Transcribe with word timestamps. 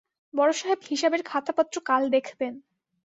বড়োসাহেব 0.33 0.79
হিসাবের 0.89 1.21
খাতাপত্র 1.23 1.75
কাল 1.85 2.03
দেখবেন। 2.09 2.53